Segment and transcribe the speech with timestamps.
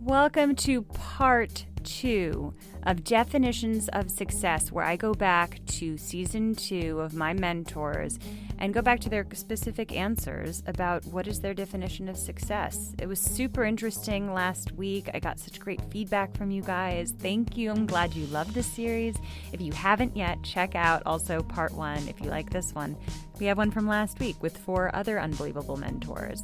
[0.00, 2.52] Welcome to part two
[2.82, 8.18] of Definitions of Success, where I go back to season two of my mentors
[8.58, 12.94] and go back to their specific answers about what is their definition of success.
[12.98, 15.08] It was super interesting last week.
[15.14, 17.14] I got such great feedback from you guys.
[17.18, 17.70] Thank you.
[17.70, 19.16] I'm glad you love this series.
[19.54, 22.96] If you haven't yet, check out also part one if you like this one.
[23.40, 26.42] We have one from last week with four other unbelievable mentors.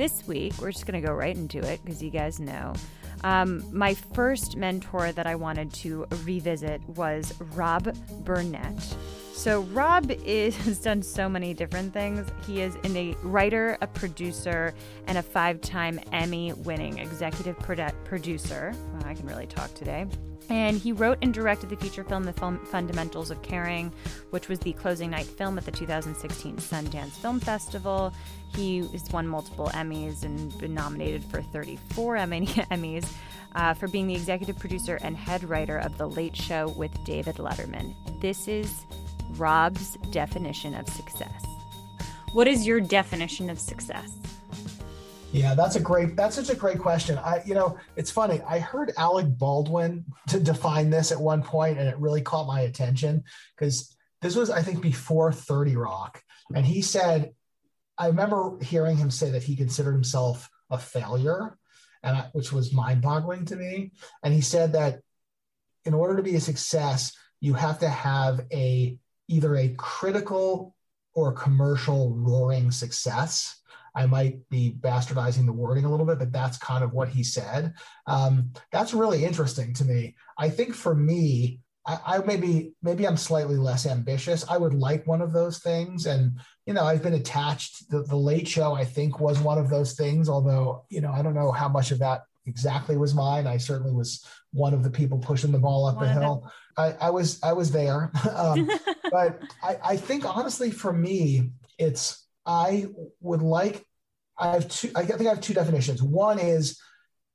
[0.00, 2.72] This week, we're just going to go right into it because you guys know.
[3.22, 8.96] Um, my first mentor that I wanted to revisit was Rob Burnett.
[9.34, 12.26] So, Rob is, has done so many different things.
[12.46, 14.72] He is a writer, a producer,
[15.06, 18.72] and a five time Emmy winning executive produ- producer.
[18.94, 20.06] Well, I can really talk today.
[20.50, 23.92] And he wrote and directed the feature film The film Fundamentals of Caring,
[24.30, 28.12] which was the closing night film at the 2016 Sundance Film Festival.
[28.56, 33.06] He has won multiple Emmys and been nominated for 34 Emmys
[33.54, 37.36] uh, for being the executive producer and head writer of The Late Show with David
[37.36, 37.94] Letterman.
[38.20, 38.86] This is
[39.36, 41.44] Rob's definition of success.
[42.32, 44.16] What is your definition of success?
[45.32, 47.16] Yeah, that's a great that's such a great question.
[47.18, 48.40] I you know, it's funny.
[48.46, 52.62] I heard Alec Baldwin to define this at one point and it really caught my
[52.62, 53.22] attention
[53.56, 56.22] because this was I think before 30 Rock
[56.54, 57.32] and he said
[57.96, 61.56] I remember hearing him say that he considered himself a failure
[62.02, 63.92] and I, which was mind-boggling to me
[64.24, 65.00] and he said that
[65.84, 70.74] in order to be a success, you have to have a either a critical
[71.14, 73.60] or commercial roaring success
[73.94, 77.22] I might be bastardizing the wording a little bit, but that's kind of what he
[77.22, 77.74] said.
[78.06, 80.16] Um, that's really interesting to me.
[80.38, 84.44] I think for me, I, I maybe maybe I'm slightly less ambitious.
[84.48, 87.90] I would like one of those things, and you know, I've been attached.
[87.90, 90.28] The, the Late Show, I think, was one of those things.
[90.28, 93.46] Although, you know, I don't know how much of that exactly was mine.
[93.46, 96.50] I certainly was one of the people pushing the ball up the hill.
[96.76, 98.68] I, I, was I was there, um,
[99.10, 102.86] but I, I think honestly, for me, it's I
[103.20, 103.84] would like,
[104.40, 106.02] I have two, I think I have two definitions.
[106.02, 106.80] One is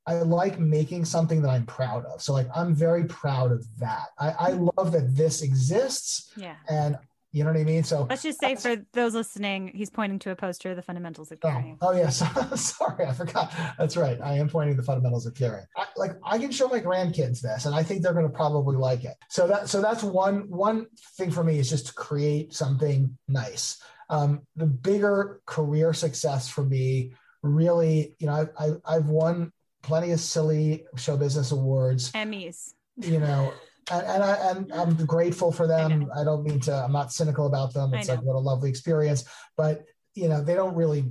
[0.06, 2.22] I like making something that I'm proud of.
[2.22, 4.08] So like I'm very proud of that.
[4.18, 6.32] I, I love that this exists.
[6.36, 6.56] Yeah.
[6.68, 6.98] And
[7.32, 7.84] you know what I mean?
[7.84, 11.30] So let's just say for those listening, he's pointing to a poster of the fundamentals
[11.32, 11.76] of caring.
[11.82, 12.22] Oh, oh yes.
[12.76, 13.52] Sorry, I forgot.
[13.78, 14.18] That's right.
[14.22, 15.66] I am pointing the fundamentals of caring.
[15.76, 18.76] I, like I can show my grandkids this, and I think they're going to probably
[18.76, 19.16] like it.
[19.28, 20.86] So that so that's one one
[21.18, 23.82] thing for me is just to create something nice.
[24.08, 27.12] Um, the bigger career success for me,
[27.42, 29.52] really, you know, I, I, I've won
[29.82, 32.74] plenty of silly show business awards, Emmys.
[32.96, 33.52] You know,
[33.90, 36.10] and, and I and I'm grateful for them.
[36.14, 36.74] I, I, don't mean to.
[36.74, 37.94] I'm not cynical about them.
[37.94, 39.24] It's like what a lovely experience,
[39.56, 39.84] but
[40.14, 41.04] you know, they don't really.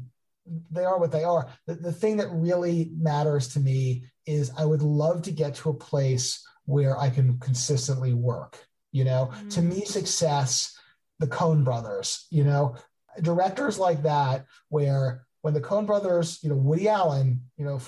[0.69, 1.47] They are what they are.
[1.65, 5.71] The, the thing that really matters to me is I would love to get to
[5.71, 8.59] a place where I can consistently work.
[8.91, 9.49] You know, mm-hmm.
[9.49, 10.77] to me, success
[11.19, 12.75] the Coen brothers, you know,
[13.21, 17.79] directors like that, where when the Coen brothers, you know, Woody Allen, you know,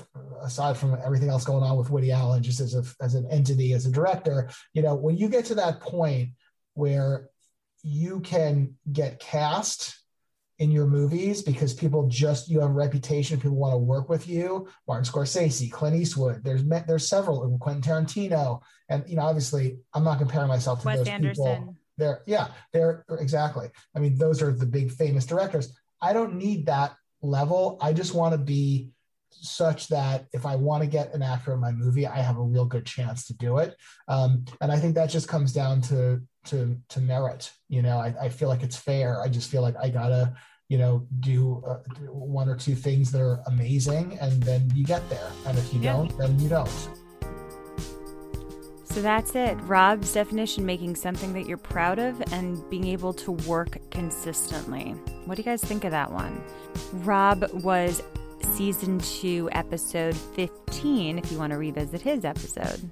[0.41, 3.73] aside from everything else going on with Woody Allen, just as a, as an entity,
[3.73, 6.29] as a director, you know, when you get to that point
[6.75, 7.29] where
[7.81, 9.97] you can get cast
[10.59, 14.27] in your movies because people just you have a reputation people want to work with
[14.27, 20.03] you martin scorsese clint eastwood there's there's several quentin tarantino and you know obviously i'm
[20.03, 21.45] not comparing myself to Wes those Anderson.
[21.45, 23.69] people they're yeah, they're exactly.
[23.95, 25.73] I mean, those are the big famous directors.
[26.01, 27.77] I don't need that level.
[27.81, 28.91] I just want to be
[29.29, 32.41] such that if I want to get an actor in my movie, I have a
[32.41, 33.75] real good chance to do it.
[34.07, 37.51] Um, and I think that just comes down to to to merit.
[37.69, 39.21] You know, I, I feel like it's fair.
[39.21, 40.33] I just feel like I gotta
[40.69, 44.85] you know do, uh, do one or two things that are amazing, and then you
[44.85, 45.29] get there.
[45.45, 45.93] And if you yeah.
[45.93, 46.89] don't, then you don't.
[48.97, 49.55] So that's it.
[49.61, 54.95] Rob's definition making something that you're proud of and being able to work consistently.
[55.25, 56.41] What do you guys think of that one?
[56.91, 58.01] Rob was
[58.55, 62.89] season 2, episode 15, if you want to revisit his episode.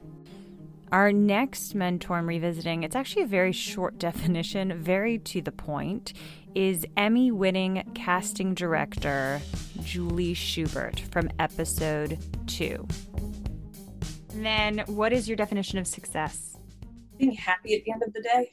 [0.91, 6.13] Our next mentor I'm revisiting, it's actually a very short definition, very to the point,
[6.53, 9.41] is Emmy winning casting director
[9.81, 12.87] Julie Schubert from episode 2.
[14.35, 16.57] And then, what is your definition of success?
[17.17, 18.51] Being happy at the end of the day.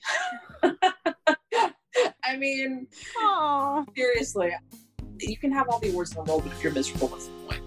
[2.24, 2.86] I mean,
[3.20, 3.84] Aww.
[3.96, 4.52] seriously,
[5.18, 7.32] you can have all the awards in the world, but if you're miserable, what's the
[7.48, 7.62] point?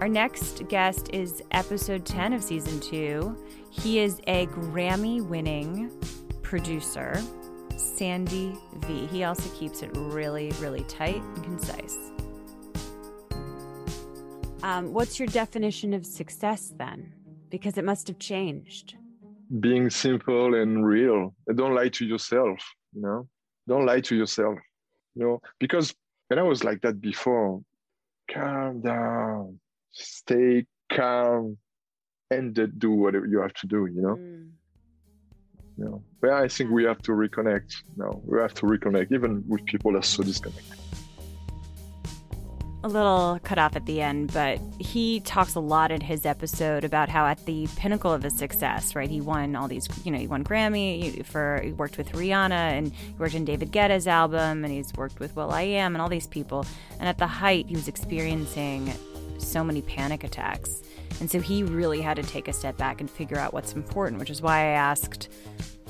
[0.00, 3.36] Our next guest is episode 10 of season two.
[3.68, 5.90] He is a Grammy winning
[6.40, 7.22] producer,
[7.76, 8.56] Sandy
[8.86, 9.06] Vee.
[9.06, 12.13] He also keeps it really, really tight and concise.
[14.64, 17.12] Um, what's your definition of success then?
[17.50, 18.96] Because it must have changed.
[19.60, 21.34] Being simple and real.
[21.54, 22.58] Don't lie to yourself,
[22.94, 23.28] you know?
[23.68, 24.58] Don't lie to yourself,
[25.14, 25.42] you know?
[25.60, 25.94] Because,
[26.30, 27.60] and I was like that before.
[28.32, 29.60] Calm down,
[29.92, 31.58] stay calm,
[32.30, 34.16] and do whatever you have to do, you know?
[34.16, 34.48] Mm.
[35.76, 37.74] You know, but I think we have to reconnect.
[37.98, 40.78] No, we have to reconnect, even with people that are so disconnected
[42.84, 46.84] a little cut off at the end, but he talks a lot in his episode
[46.84, 49.08] about how at the pinnacle of his success, right?
[49.08, 52.92] He won all these, you know, he won Grammy for, he worked with Rihanna and
[52.92, 56.10] he worked in David Guetta's album and he's worked with Will I Am and all
[56.10, 56.66] these people.
[57.00, 58.92] And at the height, he was experiencing
[59.38, 60.82] so many panic attacks.
[61.20, 64.20] And so he really had to take a step back and figure out what's important,
[64.20, 65.30] which is why I asked,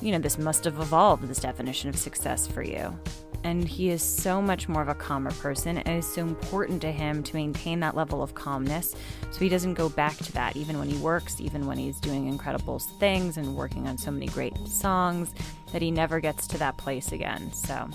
[0.00, 2.96] you know, this must have evolved, this definition of success for you
[3.44, 6.90] and he is so much more of a calmer person and it's so important to
[6.90, 8.94] him to maintain that level of calmness
[9.30, 12.26] so he doesn't go back to that even when he works even when he's doing
[12.26, 15.32] incredible things and working on so many great songs
[15.72, 17.88] that he never gets to that place again so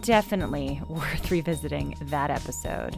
[0.00, 2.96] definitely worth revisiting that episode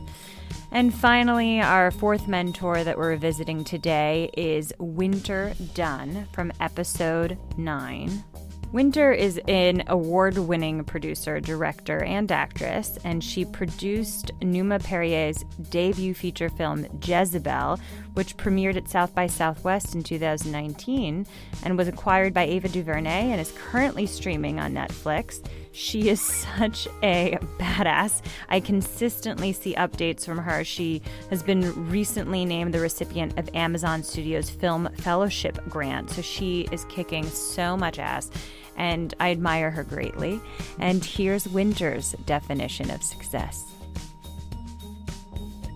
[0.75, 8.25] and finally, our fourth mentor that we're visiting today is Winter Dunne from episode 9.
[8.73, 16.15] Winter is an award winning producer, director, and actress, and she produced Numa Perrier's debut
[16.15, 17.79] feature film, Jezebel,
[18.15, 21.27] which premiered at South by Southwest in 2019
[21.63, 25.45] and was acquired by Ava DuVernay and is currently streaming on Netflix.
[25.73, 26.21] She is
[26.59, 28.23] such a badass.
[28.49, 30.65] I consistently see updates from her.
[30.65, 36.69] She has been recently named the recipient of Amazon Studios Film Fellowship Grant, so she
[36.73, 38.31] is kicking so much ass
[38.77, 40.41] and I admire her greatly.
[40.79, 43.65] And here's Winter's definition of success.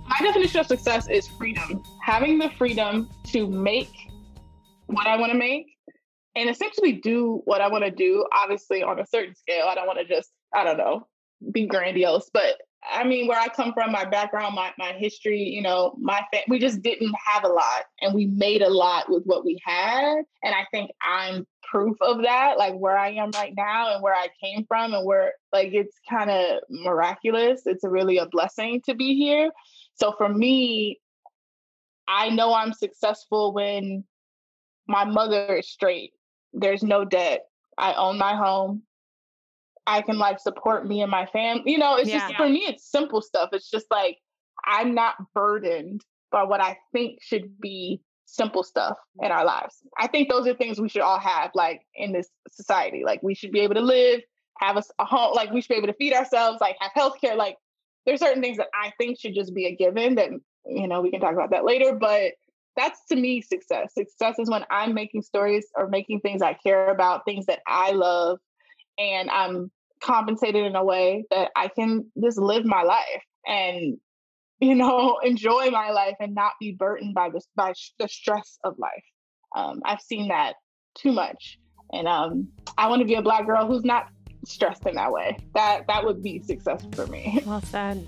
[0.09, 1.83] My definition of success is freedom.
[2.07, 3.91] Having the freedom to make
[4.87, 5.67] what I want to make
[6.37, 9.67] and essentially do what I want to do, obviously on a certain scale.
[9.67, 11.09] I don't want to just, I don't know,
[11.51, 12.59] be grandiose, but
[12.89, 16.61] I mean, where I come from, my background, my my history, you know, my we
[16.61, 20.23] just didn't have a lot, and we made a lot with what we had.
[20.45, 24.15] And I think I'm proof of that, like where I am right now and where
[24.15, 27.63] I came from, and where like it's kind of miraculous.
[27.67, 29.51] It's a really a blessing to be here.
[29.95, 31.01] So for me,
[32.09, 34.05] I know I'm successful when
[34.87, 36.13] my mother is straight.
[36.53, 37.47] There's no debt.
[37.77, 38.83] I own my home.
[39.87, 41.73] I can like support me and my family.
[41.73, 42.21] You know, it's yeah.
[42.21, 43.51] just for me, it's simple stuff.
[43.53, 44.19] It's just like
[44.65, 49.77] I'm not burdened by what I think should be simple stuff in our lives.
[49.99, 53.03] I think those are things we should all have, like in this society.
[53.05, 54.21] Like we should be able to live,
[54.59, 57.37] have a, a home, like we should be able to feed ourselves, like have healthcare.
[57.37, 57.57] Like
[58.05, 60.17] there's certain things that I think should just be a given.
[60.17, 60.31] That
[60.69, 62.33] you know we can talk about that later, but
[62.77, 63.95] that's to me success.
[63.95, 67.93] Success is when I'm making stories or making things I care about, things that I
[67.93, 68.39] love,
[68.99, 69.71] and I'm
[70.03, 73.97] compensated in a way that I can just live my life and
[74.61, 78.79] you know enjoy my life and not be burdened by this by the stress of
[78.79, 79.05] life.
[79.55, 80.55] Um, I've seen that
[80.95, 81.59] too much,
[81.93, 84.09] and um, I want to be a black girl who's not
[84.45, 85.37] stressed in that way.
[85.55, 87.43] That that would be success for me.
[87.47, 88.07] Well said.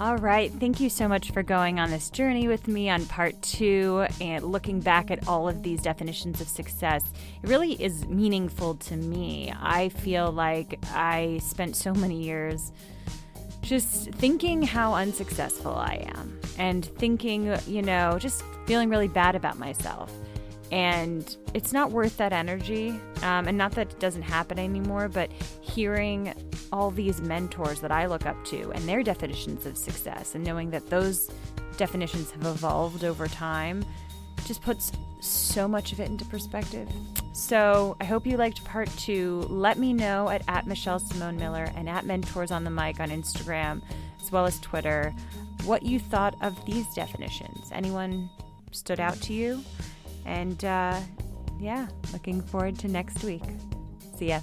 [0.00, 0.50] All right.
[0.50, 4.42] Thank you so much for going on this journey with me on part two and
[4.42, 7.04] looking back at all of these definitions of success.
[7.42, 9.52] It really is meaningful to me.
[9.60, 12.72] I feel like I spent so many years
[13.60, 19.58] just thinking how unsuccessful I am and thinking, you know, just feeling really bad about
[19.58, 20.10] myself.
[20.72, 22.98] And it's not worth that energy.
[23.20, 25.30] Um, and not that it doesn't happen anymore, but
[25.60, 26.32] hearing
[26.72, 30.70] all these mentors that I look up to and their definitions of success and knowing
[30.70, 31.30] that those
[31.76, 33.84] definitions have evolved over time
[34.44, 36.88] just puts so much of it into perspective.
[37.32, 39.46] So I hope you liked part two.
[39.48, 43.10] Let me know at, at Michelle Simone Miller and at Mentors on the Mic on
[43.10, 43.82] Instagram,
[44.20, 45.14] as well as Twitter,
[45.64, 47.70] what you thought of these definitions.
[47.72, 48.30] Anyone
[48.72, 49.62] stood out to you?
[50.24, 51.00] And uh,
[51.58, 53.44] yeah, looking forward to next week.
[54.16, 54.40] See ya.